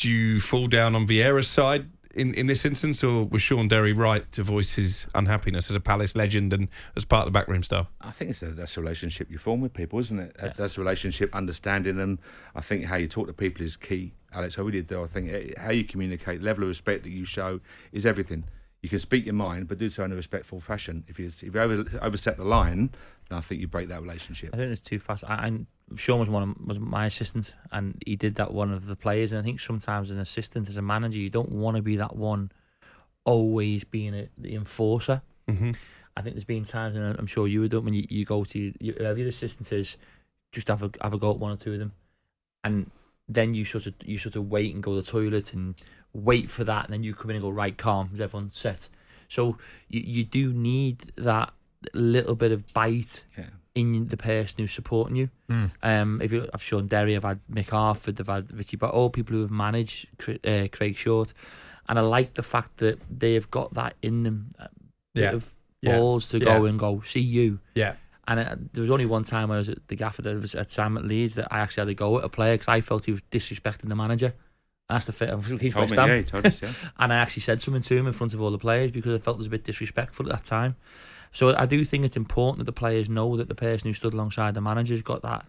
[0.00, 3.92] Do you fall down on Vieira's side in, in this instance, or was Shaun Derry
[3.92, 7.62] right to voice his unhappiness as a Palace legend and as part of the backroom
[7.62, 7.86] staff?
[8.00, 10.36] I think it's a, that's a relationship you form with people, isn't it?
[10.40, 12.18] That's, that's a relationship, understanding them.
[12.54, 14.58] I think how you talk to people is key, Alex.
[14.58, 15.02] I really do.
[15.02, 17.60] I think eh, how you communicate, level of respect that you show
[17.92, 18.44] is everything.
[18.82, 21.04] You can speak your mind, but do so in a respectful fashion.
[21.06, 22.90] If you if you over, overstep the line,
[23.28, 24.50] then I think you break that relationship.
[24.54, 25.22] I think it's too fast.
[25.24, 25.66] I, I
[25.96, 29.32] Shaun was one of, was my assistant, and he did that one of the players.
[29.32, 32.16] And I think sometimes an assistant as a manager, you don't want to be that
[32.16, 32.50] one
[33.24, 35.20] always being a, the enforcer.
[35.46, 35.72] Mm-hmm.
[36.16, 38.24] I think there's been times, and I'm sure you would do it when you, you
[38.24, 39.96] go to you, whoever your assistant is,
[40.52, 41.92] just have a have a go at one or two of them,
[42.64, 42.90] and
[43.28, 45.74] then you sort of you sort of wait and go to the toilet and
[46.12, 48.88] wait for that, and then you come in and go right calm, is everyone set?
[49.28, 49.56] So
[49.88, 51.52] you you do need that
[51.94, 53.44] little bit of bite Yeah.
[53.74, 55.30] in the person who's supporting you.
[55.82, 59.08] Um, if you, I've shown Derry, I've had Mick Harford, I've had Richie, but all
[59.10, 60.06] people who have managed
[60.44, 61.32] uh, Craig Short,
[61.88, 64.52] and I like the fact that they've got that in them,
[65.14, 65.30] bit Yeah.
[65.32, 65.96] of Yeah.
[65.96, 66.44] balls to Yeah.
[66.44, 67.60] go and go see you.
[67.74, 67.94] Yeah.
[68.28, 70.70] And uh, there was only one time I was at the gaffer that was at
[70.70, 73.06] Sam at Leeds that I actually had to go at a player because I felt
[73.06, 74.34] he was disrespecting the manager.
[74.90, 75.30] That's the fit.
[75.60, 76.08] He's Told West me, Ham.
[76.08, 76.72] yeah, he told us, yeah.
[76.98, 79.18] and I actually said something to him in front of all the players because I
[79.22, 80.76] felt it was a bit disrespectful at that time.
[81.32, 84.12] So I do think it's important that the players know that the person who stood
[84.14, 85.46] alongside the manager's got that,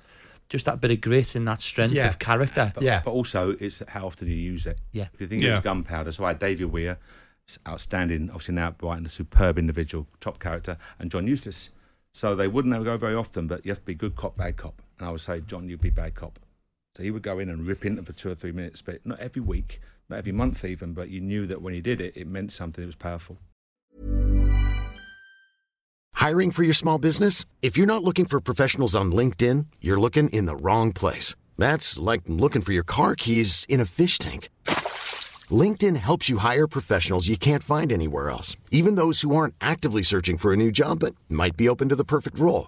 [0.50, 2.08] just that bit of grit and that strength Yeah.
[2.08, 2.72] of character.
[2.76, 4.80] But, but also it's how often you use it.
[4.92, 5.08] Yeah.
[5.14, 5.54] If you think it Yeah.
[5.54, 7.00] was gunpowder, so I had David Weir,
[7.68, 11.70] outstanding, obviously now at Brighton, a superb individual, top character, and John Eustace.
[12.14, 14.58] So they wouldn't ever go very often, but you have to be good cop, bad
[14.58, 14.82] cop.
[15.00, 16.40] And I would say, John, you'd be bad cop.
[16.96, 19.20] So he would go in and rip into for two or three minutes, but not
[19.20, 22.28] every week, not every month even, but you knew that when he did it, it
[22.28, 23.38] meant something, it was powerful.
[26.14, 27.46] Hiring for your small business?
[27.62, 31.34] If you're not looking for professionals on LinkedIn, you're looking in the wrong place.
[31.58, 34.50] That's like looking for your car keys in a fish tank.
[35.50, 40.04] LinkedIn helps you hire professionals you can't find anywhere else, even those who aren't actively
[40.04, 42.68] searching for a new job but might be open to the perfect role.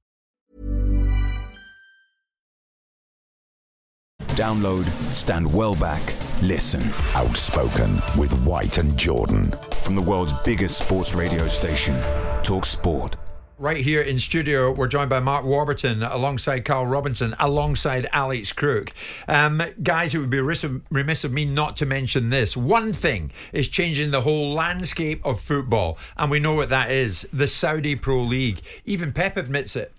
[4.29, 6.01] Download, stand well back,
[6.41, 6.81] listen.
[7.13, 9.51] Outspoken with White and Jordan.
[9.83, 12.01] From the world's biggest sports radio station,
[12.43, 13.17] Talk Sport.
[13.57, 18.91] Right here in studio, we're joined by Mark Warburton alongside Carl Robinson, alongside Alex Crook.
[19.27, 22.57] Um, guys, it would be remiss of, remiss of me not to mention this.
[22.57, 27.27] One thing is changing the whole landscape of football, and we know what that is
[27.31, 28.61] the Saudi Pro League.
[28.85, 29.93] Even Pep admits it.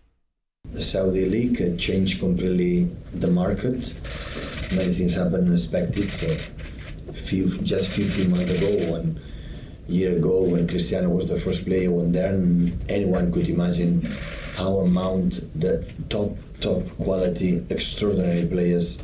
[0.73, 3.77] The Saudi League uh, changed completely the market.
[4.75, 6.09] Many things happened unexpected.
[6.09, 6.29] So,
[7.13, 9.21] few just few few months ago, one
[9.87, 12.33] year ago, when Cristiano was the first player went there,
[12.89, 14.01] anyone could imagine
[14.57, 18.97] how amount the top top quality, extraordinary players,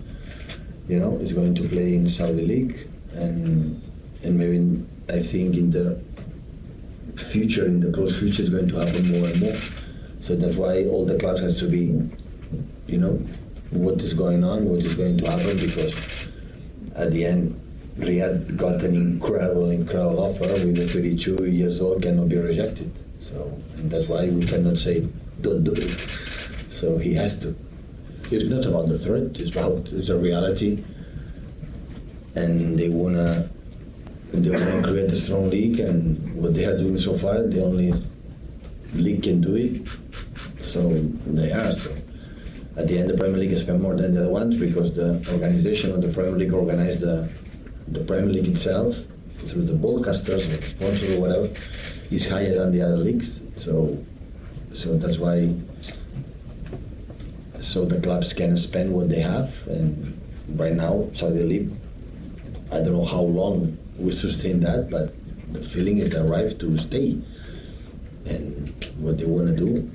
[0.89, 3.83] you know, is going to play in Saudi League, and
[4.23, 6.01] and maybe I think in the
[7.17, 9.57] future, in the close future, it's going to happen more and more.
[10.29, 11.87] So that's why all the clubs have to be,
[12.87, 13.15] you know,
[13.71, 16.29] what is going on, what is going to happen, because
[16.97, 17.59] at the end,
[17.97, 22.93] Riyad got an incredible, incredible offer with a 32 years old cannot be rejected.
[23.21, 25.09] So and that's why we cannot say
[25.41, 25.89] don't do it.
[26.69, 27.57] So he has to.
[28.31, 29.41] It's not about the threat.
[29.41, 30.85] It's about it's a reality,
[32.35, 33.49] and they wanna
[34.35, 37.95] they wanna create a strong league, and what they are doing so far, the only
[38.93, 39.89] league can do it.
[40.69, 40.89] So
[41.27, 41.73] they are.
[41.73, 41.95] So
[42.77, 45.93] at the end, the Premier League spent more than the other ones because the organization
[45.93, 47.29] of the Premier League organized the,
[47.89, 48.97] the Premier League itself,
[49.39, 51.49] through the broadcasters or sponsors or whatever
[52.11, 53.41] is higher than the other leagues.
[53.57, 53.99] So
[54.73, 55.55] so that's why
[57.59, 60.21] so the clubs can spend what they have and
[60.55, 61.71] right now Saudi League
[62.71, 65.15] I don't know how long we sustain that but
[65.53, 67.19] the feeling is arrived to stay
[68.27, 69.91] and what they want to do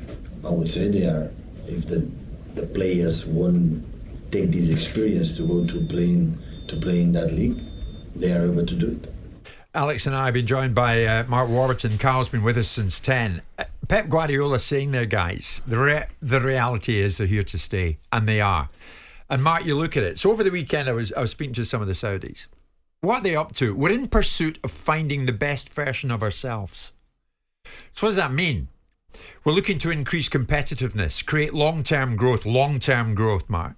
[0.46, 1.32] I would say they are
[1.68, 2.08] if the
[2.56, 3.86] the players want
[4.32, 7.60] take this experience to go to playing to play in that league
[8.16, 9.14] they are able to do it
[9.76, 11.98] Alex and I have been joined by uh, Mark Warburton.
[11.98, 13.42] Karl's been with us since 10.
[13.58, 17.98] Uh, Pep Guardiola saying there, guys, the, re- the reality is they're here to stay,
[18.12, 18.70] and they are.
[19.32, 20.20] And Mark, you look at it.
[20.20, 22.46] So over the weekend, I was, I was speaking to some of the Saudis.
[23.02, 23.76] What are they up to?
[23.76, 26.94] We're in pursuit of finding the best version of ourselves.
[27.66, 28.68] So what does that mean?
[29.44, 33.76] We're looking to increase competitiveness, create long term growth, long term growth, Mark.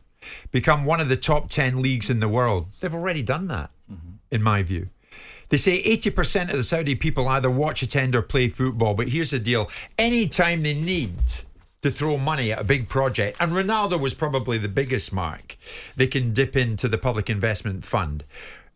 [0.52, 2.65] Become one of the top 10 leagues in the world.
[2.80, 4.15] They've already done that, mm-hmm.
[4.32, 4.89] in my view.
[5.50, 8.95] They say 80% of the Saudi people either watch, attend, or play football.
[8.95, 11.13] But here's the deal anytime they need
[11.82, 15.56] to throw money at a big project, and Ronaldo was probably the biggest mark,
[15.95, 18.24] they can dip into the Public Investment Fund,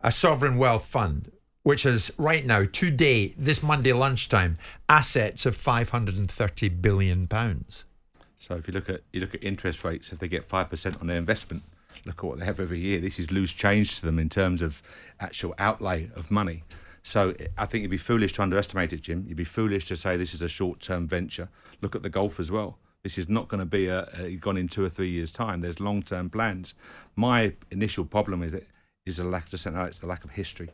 [0.00, 6.68] a sovereign wealth fund, which is right now, today, this Monday lunchtime, assets of 530
[6.68, 7.84] billion pounds.
[8.38, 10.98] So if you look at you look at interest rates, if they get five percent
[11.00, 11.62] on their investment,
[12.06, 12.98] look at what they have every year.
[12.98, 14.82] This is loose change to them in terms of
[15.20, 16.64] actual outlay of money.
[17.02, 19.24] So I think you'd be foolish to underestimate it, Jim.
[19.26, 21.48] You'd be foolish to say this is a short-term venture.
[21.80, 22.78] Look at the golf as well.
[23.02, 25.62] This is not going to be a, a gone in two or three years' time.
[25.62, 26.74] There's long-term plans.
[27.16, 28.68] My initial problem is it
[29.06, 29.48] is a lack.
[29.48, 30.70] Just it's the lack of history.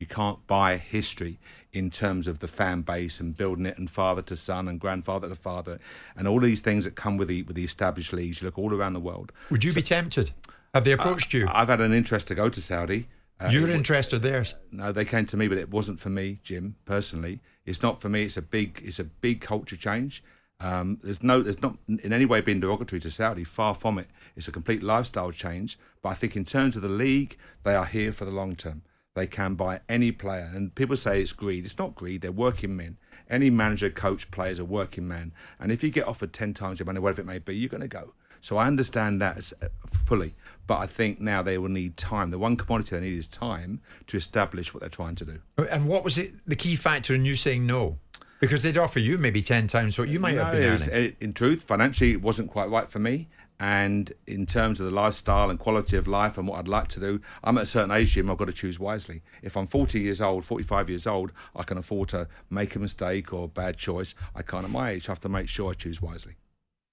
[0.00, 1.38] You can't buy history
[1.72, 5.28] in terms of the fan base and building it and father to son and grandfather
[5.28, 5.78] to father
[6.16, 8.40] and all these things that come with the with the established leagues.
[8.40, 9.30] You look all around the world.
[9.50, 10.32] Would you so, be tempted?
[10.74, 11.46] Have they approached you?
[11.52, 13.08] I've had an interest to go to Saudi.
[13.38, 14.54] Uh, You're interested theirs?
[14.70, 16.76] No, they came to me, but it wasn't for me, Jim.
[16.84, 18.24] Personally, it's not for me.
[18.24, 20.22] It's a big, it's a big culture change.
[20.60, 23.44] Um, there's no, there's not in any way been derogatory to Saudi.
[23.44, 24.08] Far from it.
[24.36, 25.78] It's a complete lifestyle change.
[26.02, 28.82] But I think in terms of the league, they are here for the long term.
[29.14, 31.64] They can buy any player, and people say it's greed.
[31.64, 32.22] It's not greed.
[32.22, 32.96] They're working men.
[33.28, 35.32] Any manager, coach, player is a working man.
[35.58, 37.80] And if you get offered ten times your money, whatever it may be, you're going
[37.80, 38.12] to go.
[38.40, 39.66] So I understand that uh,
[40.06, 40.32] fully.
[40.66, 42.30] But I think now they will need time.
[42.30, 45.40] The one commodity they need is time to establish what they're trying to do.
[45.70, 47.98] And what was it, the key factor in you saying no?
[48.38, 50.88] Because they'd offer you maybe 10 times what you might no, have been was,
[51.20, 53.28] In truth, financially, it wasn't quite right for me.
[53.60, 57.00] And in terms of the lifestyle and quality of life and what I'd like to
[57.00, 59.20] do, I'm at a certain age, Jim, I've got to choose wisely.
[59.42, 63.34] If I'm 40 years old, 45 years old, I can afford to make a mistake
[63.34, 64.14] or a bad choice.
[64.34, 65.10] I can't at my age.
[65.10, 66.36] I have to make sure I choose wisely.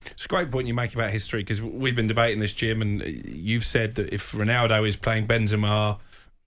[0.07, 3.01] It's a great point you make about history because we've been debating this, Jim, and
[3.01, 5.99] uh, you've said that if Ronaldo is playing Benzema,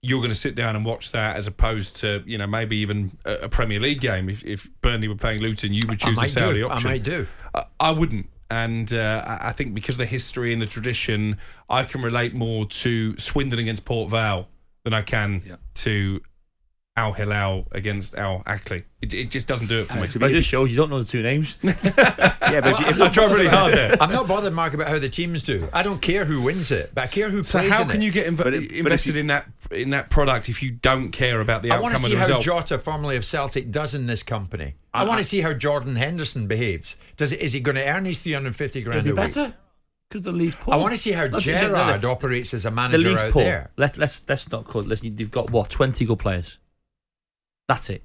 [0.03, 3.17] you're going to sit down and watch that as opposed to you know maybe even
[3.25, 4.29] a, Premier League game.
[4.29, 6.69] If, if Burnley were playing Luton, you would choose the Saudi do.
[6.69, 6.87] option.
[6.87, 7.27] I might do.
[7.53, 8.27] I, I wouldn't.
[8.51, 11.37] And uh, I think because of the history and the tradition,
[11.69, 14.49] I can relate more to Swindon against Port Vale
[14.83, 15.55] than I can yeah.
[15.75, 16.21] to
[16.97, 18.83] Al Hilal against Al Ahli.
[19.01, 20.07] It, it, just doesn't do it for me.
[20.19, 21.57] But just shows you don't know the two names.
[21.63, 23.95] yeah, but well, if, if I try really hard there.
[24.01, 25.67] I'm not bothered, Mark, about how the teams do.
[25.71, 27.71] I don't care who wins it, but I care who so plays.
[27.71, 28.05] how can it.
[28.05, 31.39] you get inv- it, invested you, in that in that product if you don't care
[31.39, 32.29] about the I outcome of the result?
[32.29, 34.75] I want to see how Jota, formerly of Celtic, does in this company.
[34.93, 36.97] I, I want to see how Jordan Henderson behaves.
[37.15, 39.43] Does is he going to earn his 350 grand It'll be a better.
[39.43, 39.53] week?
[40.09, 40.73] because the league's poor.
[40.73, 43.43] I want to see how Let's Gerrard operates as a manager the out poor.
[43.43, 43.71] there.
[43.77, 44.81] Let, let's let's not call.
[44.81, 46.57] Listen, you've got what twenty good players.
[47.67, 48.03] That's it.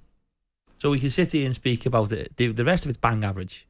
[0.79, 2.37] So we can sit here and speak about it.
[2.37, 3.67] The, the rest of it's bang average,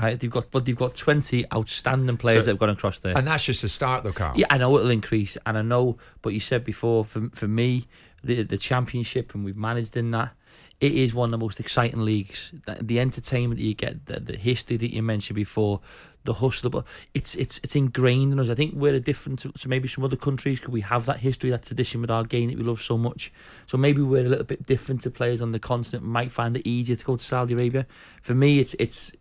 [0.00, 0.18] right?
[0.18, 3.26] They've got, but they've got twenty outstanding players so, that have gone across there, and
[3.26, 4.34] that's just the start, though, Karl.
[4.36, 5.98] Yeah, I know it'll increase, and I know.
[6.22, 7.88] But you said before, for for me,
[8.22, 10.32] the the championship, and we've managed in that.
[10.80, 12.52] It is one of the most exciting leagues.
[12.66, 15.80] The, the entertainment that you get, the, the history that you mentioned before,
[16.24, 18.48] the hustle, but it's it's it's ingrained in us.
[18.48, 21.18] I think we're a different to, to maybe some other countries because we have that
[21.18, 23.32] history, that tradition with our game that we love so much.
[23.66, 26.04] So maybe we're a little bit different to players on the continent.
[26.04, 27.86] Might find it easier to go to Saudi Arabia.
[28.22, 29.12] For me, it's it's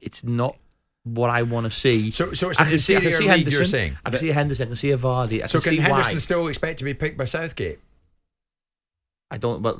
[0.00, 0.56] it's not
[1.04, 2.10] what I want to see.
[2.10, 3.52] So, so it's I can see, I can see Henderson.
[3.52, 4.64] You're saying I can see a Henderson.
[4.64, 5.42] I can see a Vardy.
[5.42, 6.18] I so can, can Henderson why.
[6.18, 7.78] still expect to be picked by Southgate?
[9.30, 9.62] I don't.
[9.62, 9.78] But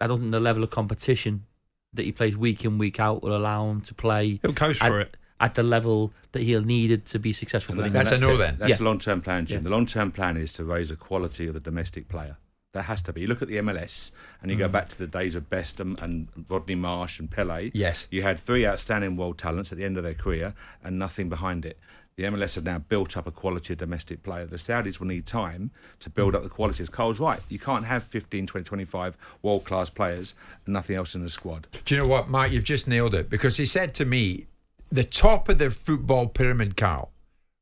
[0.00, 1.46] I don't think the level of competition
[1.92, 4.38] that he plays week in week out will allow him to play.
[4.42, 7.74] He'll coast for it at the level that he'll needed to be successful.
[7.76, 8.56] That, that's, that's a no then.
[8.58, 8.76] That's yeah.
[8.76, 9.58] the long term plan, Jim.
[9.58, 9.64] Yeah.
[9.64, 12.36] The long term plan is to raise the quality of the domestic player.
[12.72, 13.20] That has to be.
[13.20, 14.10] You look at the MLS
[14.42, 14.60] and you mm.
[14.60, 17.70] go back to the days of Best and, and, Rodney Marsh and Pele.
[17.72, 18.08] Yes.
[18.10, 21.64] You had three outstanding world talents at the end of their career and nothing behind
[21.64, 21.78] it.
[22.16, 24.46] The MLS have now built up a quality of domestic player.
[24.46, 25.70] The Saudis will need time
[26.00, 26.82] to build up the quality.
[26.82, 31.14] As Karl's right, you can't have 15, 20, 25 world class players and nothing else
[31.14, 31.66] in the squad.
[31.84, 32.52] Do you know what, Mike?
[32.52, 34.46] You've just nailed it because he said to me,
[34.90, 37.10] the top of the football pyramid, Karl,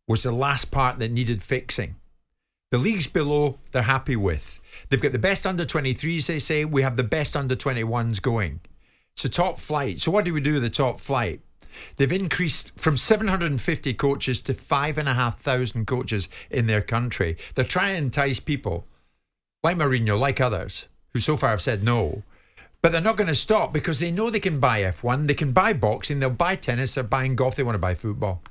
[0.08, 1.96] was the last part that needed fixing.
[2.70, 4.60] The leagues below, they're happy with.
[4.88, 6.64] They've got the best under 23s, they say.
[6.64, 8.60] We have the best under 21s going.
[9.14, 10.00] So, top flight.
[10.00, 11.40] So, what do we do with the top flight?
[11.96, 17.36] They've increased from 750 coaches to 5,500 coaches in their country.
[17.54, 18.86] They're trying to entice people
[19.62, 22.22] like Mourinho, like others, who so far have said no.
[22.82, 25.52] But they're not going to stop because they know they can buy F1, they can
[25.52, 28.42] buy boxing, they'll buy tennis, they're buying golf, they want to buy football.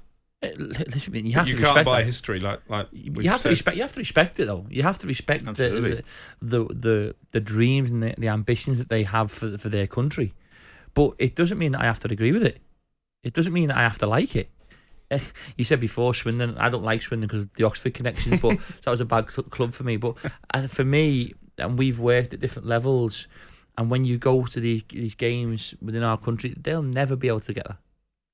[0.42, 2.06] Uh, Listen, you have you to can't buy that.
[2.06, 3.78] history like like you have to respect.
[3.78, 4.66] You have to respect it, though.
[4.70, 6.04] You have to respect the Absolutely.
[6.42, 9.86] the, the the the dreams and the, the ambitions that they have for for their
[9.86, 10.34] country.
[10.96, 12.60] But it doesn't mean that I have to agree with it.
[13.24, 14.50] It doesn't mean that I have to like it.
[15.58, 16.58] You said before Swindon.
[16.58, 19.44] I don't like Swindon because the Oxford connections, but so that was a bad cl-
[19.50, 19.98] club for me.
[19.98, 20.16] But
[20.54, 23.28] uh, for me, and we've worked at different levels,
[23.82, 27.40] and when you go to these these games within our country, they'll never be able
[27.42, 27.80] to get there.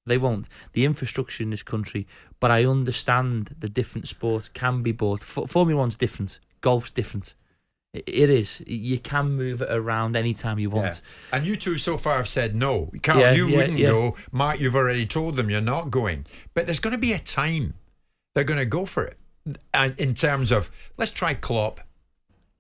[0.06, 0.48] They won't.
[0.74, 2.06] The infrastructure in this country,
[2.39, 5.22] but I understand the different sports can be bought.
[5.22, 6.39] F- Formula One's different.
[6.60, 7.34] Golf's different.
[7.93, 8.62] It is.
[8.68, 11.02] You can move it around anytime you want.
[11.32, 11.38] Yeah.
[11.38, 12.91] And you two so far have said no.
[13.02, 14.16] Karl, Yeah, you yeah, wouldn't go.
[14.32, 16.26] Mark, you've already told them you're not going.
[16.54, 17.74] But there's going to be a time
[18.36, 19.18] they're going to go for it.
[19.74, 21.80] And in terms of, let's try Klopp,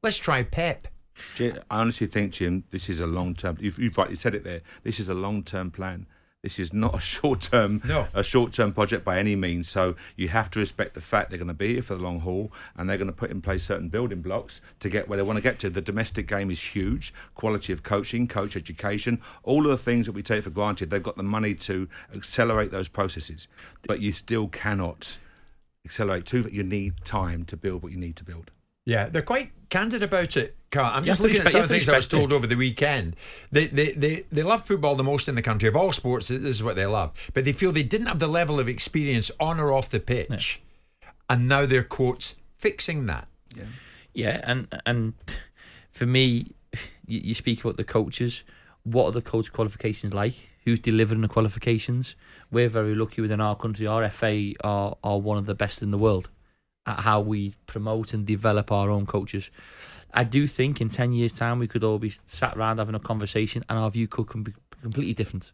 [0.01, 0.87] let's try Pep.
[1.35, 3.57] Jim, I honestly think, Jim, this is a long term.
[3.59, 4.61] You've, you've rightly said it there.
[4.83, 6.05] This is a long term plan.
[6.43, 8.05] This is not a short term No.
[8.13, 9.67] a short term project by any means.
[9.67, 12.19] So you have to respect the fact they're going to be here for the long
[12.19, 15.23] haul, and they're going to put in place certain building blocks to get where they
[15.23, 15.69] want to get to.
[15.69, 17.13] The domestic game is huge.
[17.33, 20.89] Quality of coaching, coach education, all of the things that we take for granted.
[20.91, 23.47] They've got the money to accelerate those processes,
[23.87, 25.17] but you still cannot
[25.83, 26.47] accelerate too.
[26.51, 28.51] You need time to build what you need to build.
[28.87, 30.89] Yeah, they're quite candid about it, Karl.
[30.93, 32.47] I'm just have to looking at some of the have things I was told over
[32.47, 33.17] the weekend.
[33.51, 35.67] They, they, they, they love football the most in the country.
[35.67, 37.29] Of all sports, this is what they love.
[37.33, 40.61] But they feel they didn't have the level of experience on or off the pitch.
[41.29, 43.27] And now they're, quotes, fixing that.
[43.53, 43.65] Yeah.
[44.13, 45.13] Yeah, and and
[45.91, 46.53] for me,
[47.05, 48.43] you, you speak about the coaches.
[48.83, 50.33] What are the coach qualifications like?
[50.63, 52.15] Who's delivering the qualifications?
[52.49, 53.85] We're very lucky within our country.
[53.85, 56.29] Our FA are are one of the best in the world
[56.87, 59.51] at how we promote and develop our own coaches.
[60.13, 62.99] I do think in ten years' time we could all be sat around having a
[62.99, 65.51] conversation, and our view could be completely different.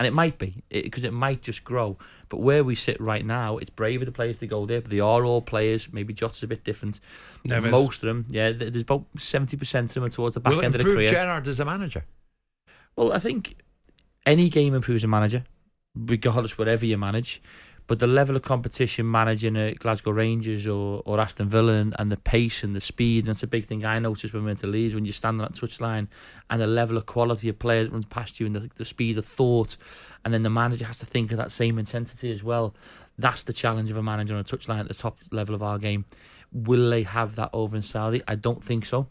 [0.00, 1.96] And it might be because it, might just grow.
[2.28, 4.80] But where we sit right now, it's brave of the players to go there.
[4.80, 5.92] But they are all players.
[5.92, 6.98] Maybe Jota's a bit different.
[7.44, 8.50] Most of them, yeah.
[8.50, 11.06] There's about seventy percent of them are towards the back Will end of the career.
[11.06, 12.04] Gerrard as a manager?
[12.96, 13.56] Well, I think
[14.26, 15.44] any game improves a manager,
[15.94, 17.40] regardless whatever you manage.
[17.92, 22.10] But the level of competition managing at Glasgow Rangers or, or Aston Villa and, and
[22.10, 24.60] the pace and the speed, and that's a big thing I noticed when we went
[24.60, 26.08] to Leeds when you stand on that touchline
[26.48, 29.18] and the level of quality of player that runs past you and the, the speed
[29.18, 29.76] of thought,
[30.24, 32.74] and then the manager has to think of that same intensity as well.
[33.18, 35.78] That's the challenge of a manager on a touchline at the top level of our
[35.78, 36.06] game.
[36.50, 38.22] Will they have that over in Saudi?
[38.26, 39.08] I don't think so.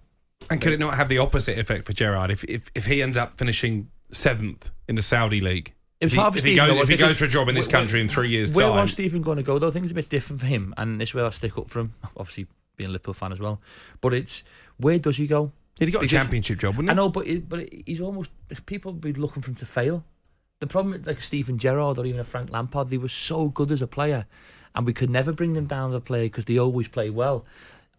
[0.50, 3.16] And could it not have the opposite effect for Gerrard if if, if he ends
[3.16, 5.72] up finishing seventh in the Saudi league?
[6.02, 7.80] It if he, if he goes if he goes for a job in this where-
[7.80, 9.60] country in three years' Where time, was Steven going to go?
[9.60, 11.70] Though things are a bit different for him, and this is where I stick up
[11.70, 11.94] for him.
[12.18, 13.62] Obviously, being a Liverpool fan as well,
[14.02, 14.44] but it's
[14.78, 15.52] where does he go?
[15.80, 16.92] he'd got a championship job, wouldn't he?
[16.92, 18.30] I know, but it, but he's almost
[18.66, 20.04] people would be looking for him to fail.
[20.60, 23.72] The problem with like Steven Gerrard or even a Frank Lampard, they were so good
[23.72, 24.26] as a player,
[24.76, 27.46] and we could never bring them down to play because they always play well.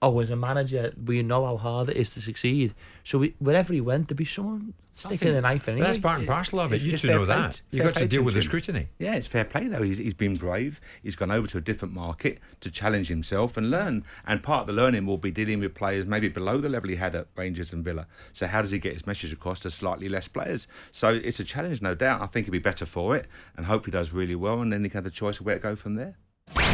[0.04, 2.74] Oh, as a manager, we know how hard it is to succeed.
[3.04, 5.78] So we, wherever he went, there'd be someone sticking a knife in.
[5.78, 6.76] But that's part and parcel of it.
[6.76, 7.36] It's- You it's two know play.
[7.36, 7.62] that.
[7.70, 8.88] You've got to deal him, with the scrutiny.
[8.98, 9.82] Yeah, it's fair play though.
[9.82, 10.80] He's, he's been brave.
[11.04, 14.04] He's gone over to a different market to challenge himself and learn.
[14.26, 16.96] And part of the learning will be dealing with players maybe below the level he
[16.96, 18.08] had at Rangers and Villa.
[18.32, 20.66] So how does he get his message across to slightly less players?
[20.90, 22.20] So it's a challenge, no doubt.
[22.22, 23.26] I think he'll be better for it,
[23.56, 24.60] and hope he does really well.
[24.60, 26.16] And then he can have the choice of where to go from there.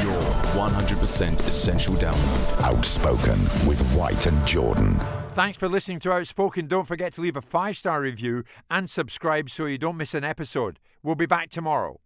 [0.02, 0.22] Your
[0.54, 2.62] 100% essential download.
[2.62, 4.98] Outspoken with White and Jordan.
[5.32, 6.66] Thanks for listening to Outspoken.
[6.66, 10.24] Don't forget to leave a five star review and subscribe so you don't miss an
[10.24, 10.78] episode.
[11.02, 12.00] We'll be back tomorrow.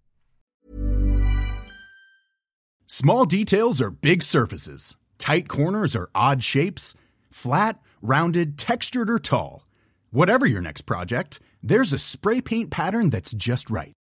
[2.86, 4.96] Small details are big surfaces.
[5.18, 6.94] Tight corners are odd shapes.
[7.30, 9.64] Flat, rounded, textured, or tall.
[10.10, 13.94] Whatever your next project, there's a spray paint pattern that's just right.